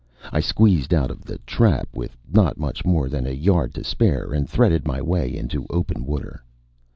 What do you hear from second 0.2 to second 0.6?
I